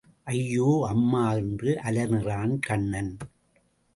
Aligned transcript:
ஐயோ 0.27 0.69
அம்மா 0.89 1.33
என்று 1.33 1.77
அலறினான் 1.83 2.59
கண்ணன். 2.59 3.13